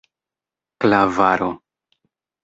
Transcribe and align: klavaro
klavaro 0.81 1.49